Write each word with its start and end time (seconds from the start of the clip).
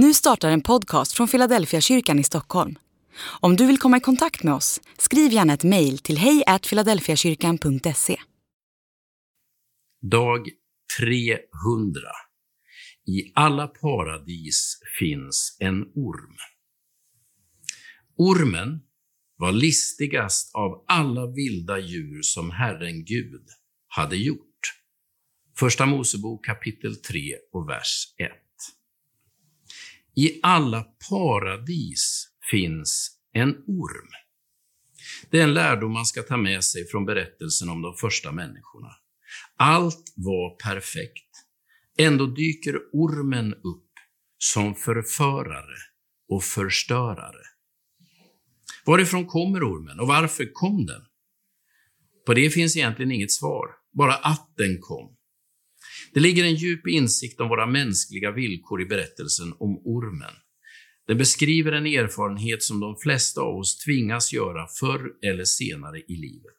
Nu 0.00 0.14
startar 0.14 0.50
en 0.50 0.60
podcast 0.60 1.12
från 1.12 1.28
Philadelphia 1.28 1.80
kyrkan 1.80 2.18
i 2.18 2.24
Stockholm. 2.24 2.78
Om 3.40 3.56
du 3.56 3.66
vill 3.66 3.78
komma 3.78 3.96
i 3.96 4.00
kontakt 4.00 4.42
med 4.42 4.54
oss, 4.54 4.80
skriv 4.98 5.32
gärna 5.32 5.54
ett 5.54 5.64
mejl 5.64 5.98
till 5.98 6.18
hejfiladelfiakyrkan.se. 6.18 8.16
Dag 10.10 10.48
300. 10.98 12.00
I 13.06 13.32
alla 13.34 13.66
paradis 13.66 14.80
finns 14.98 15.56
en 15.60 15.82
orm. 15.82 16.36
Ormen 18.16 18.80
var 19.36 19.52
listigast 19.52 20.54
av 20.54 20.84
alla 20.88 21.26
vilda 21.26 21.78
djur 21.78 22.22
som 22.22 22.50
Herren 22.50 23.04
Gud 23.04 23.46
hade 23.88 24.16
gjort. 24.16 24.80
Första 25.58 25.86
Mosebok 25.86 26.44
kapitel 26.44 26.96
3 26.96 27.20
och 27.52 27.68
vers 27.68 28.14
1. 28.18 28.47
I 30.18 30.40
alla 30.42 30.84
paradis 31.10 32.28
finns 32.50 33.18
en 33.32 33.50
orm. 33.50 34.08
Det 35.30 35.38
är 35.38 35.44
en 35.44 35.54
lärdom 35.54 35.92
man 35.92 36.06
ska 36.06 36.22
ta 36.22 36.36
med 36.36 36.64
sig 36.64 36.88
från 36.88 37.04
berättelsen 37.04 37.68
om 37.68 37.82
de 37.82 37.94
första 37.96 38.32
människorna. 38.32 38.88
Allt 39.56 40.12
var 40.16 40.56
perfekt. 40.56 41.30
Ändå 41.98 42.26
dyker 42.26 42.78
ormen 42.92 43.54
upp 43.54 43.92
som 44.38 44.74
förförare 44.74 45.76
och 46.28 46.44
förstörare. 46.44 47.44
Varifrån 48.86 49.26
kommer 49.26 49.60
ormen 49.60 50.00
och 50.00 50.08
varför 50.08 50.52
kom 50.52 50.86
den? 50.86 51.02
På 52.26 52.34
det 52.34 52.50
finns 52.50 52.76
egentligen 52.76 53.12
inget 53.12 53.32
svar, 53.32 53.66
bara 53.92 54.14
att 54.14 54.52
den 54.56 54.80
kom. 54.80 55.17
Det 56.14 56.20
ligger 56.20 56.44
en 56.44 56.54
djup 56.54 56.86
insikt 56.86 57.40
om 57.40 57.48
våra 57.48 57.66
mänskliga 57.66 58.30
villkor 58.32 58.82
i 58.82 58.86
berättelsen 58.86 59.52
om 59.58 59.82
ormen. 59.84 60.34
Den 61.06 61.18
beskriver 61.18 61.72
en 61.72 61.86
erfarenhet 61.86 62.62
som 62.62 62.80
de 62.80 62.96
flesta 62.96 63.40
av 63.40 63.56
oss 63.56 63.78
tvingas 63.78 64.32
göra 64.32 64.66
förr 64.80 65.10
eller 65.22 65.44
senare 65.44 65.98
i 65.98 66.16
livet. 66.16 66.54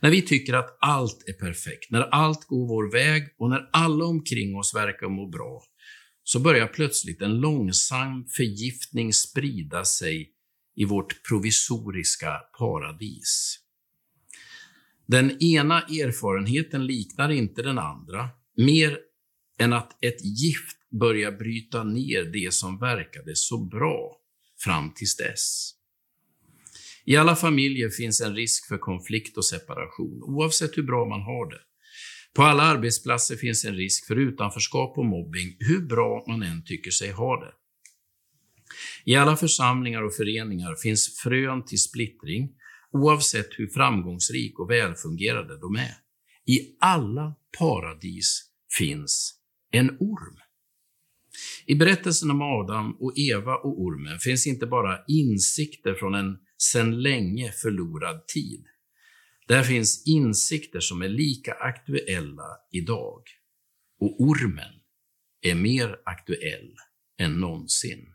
När 0.00 0.10
vi 0.10 0.22
tycker 0.22 0.54
att 0.54 0.76
allt 0.80 1.28
är 1.28 1.32
perfekt, 1.32 1.90
när 1.90 2.00
allt 2.00 2.44
går 2.44 2.68
vår 2.68 2.92
väg 2.92 3.28
och 3.38 3.50
när 3.50 3.68
alla 3.72 4.04
omkring 4.04 4.56
oss 4.56 4.74
verkar 4.74 5.08
må 5.08 5.28
bra, 5.28 5.62
så 6.24 6.40
börjar 6.40 6.66
plötsligt 6.66 7.22
en 7.22 7.40
långsam 7.40 8.24
förgiftning 8.36 9.12
sprida 9.12 9.84
sig 9.84 10.30
i 10.76 10.84
vårt 10.84 11.28
provisoriska 11.28 12.40
paradis. 12.58 13.58
Den 15.06 15.42
ena 15.42 15.82
erfarenheten 15.82 16.86
liknar 16.86 17.30
inte 17.30 17.62
den 17.62 17.78
andra, 17.78 18.28
mer 18.56 18.98
än 19.58 19.72
att 19.72 20.04
ett 20.04 20.24
gift 20.24 20.76
börjar 21.00 21.32
bryta 21.32 21.84
ner 21.84 22.24
det 22.24 22.52
som 22.52 22.78
verkade 22.78 23.36
så 23.36 23.58
bra 23.58 24.16
fram 24.64 24.92
tills 24.94 25.16
dess. 25.16 25.74
I 27.04 27.16
alla 27.16 27.36
familjer 27.36 27.88
finns 27.88 28.20
en 28.20 28.34
risk 28.34 28.68
för 28.68 28.78
konflikt 28.78 29.36
och 29.36 29.44
separation, 29.44 30.22
oavsett 30.22 30.76
hur 30.78 30.82
bra 30.82 31.08
man 31.08 31.22
har 31.22 31.50
det. 31.50 31.60
På 32.34 32.42
alla 32.42 32.62
arbetsplatser 32.62 33.36
finns 33.36 33.64
en 33.64 33.76
risk 33.76 34.06
för 34.06 34.16
utanförskap 34.16 34.98
och 34.98 35.04
mobbing, 35.04 35.56
hur 35.58 35.80
bra 35.80 36.24
man 36.28 36.42
än 36.42 36.64
tycker 36.64 36.90
sig 36.90 37.10
ha 37.10 37.44
det. 37.44 37.52
I 39.04 39.14
alla 39.16 39.36
församlingar 39.36 40.02
och 40.02 40.14
föreningar 40.14 40.74
finns 40.74 41.18
frön 41.18 41.64
till 41.64 41.78
splittring, 41.78 42.48
oavsett 42.92 43.48
hur 43.58 43.66
framgångsrik 43.66 44.58
och 44.58 44.70
välfungerande 44.70 45.58
de 45.58 45.76
är. 45.76 45.94
I 46.46 46.76
alla 46.80 47.34
paradis 47.58 48.42
finns 48.78 49.34
en 49.70 49.90
orm. 50.00 50.38
I 51.66 51.74
berättelsen 51.74 52.30
om 52.30 52.42
Adam 52.42 52.96
och 53.00 53.18
Eva 53.18 53.56
och 53.56 53.80
ormen 53.80 54.18
finns 54.18 54.46
inte 54.46 54.66
bara 54.66 54.98
insikter 55.08 55.94
från 55.94 56.14
en 56.14 56.38
sedan 56.58 57.02
länge 57.02 57.52
förlorad 57.52 58.26
tid. 58.26 58.64
Där 59.48 59.62
finns 59.62 60.06
insikter 60.06 60.80
som 60.80 61.02
är 61.02 61.08
lika 61.08 61.52
aktuella 61.52 62.48
idag. 62.72 63.22
Och 64.00 64.20
ormen 64.20 64.74
är 65.40 65.54
mer 65.54 65.96
aktuell 66.04 66.76
än 67.18 67.40
någonsin. 67.40 68.14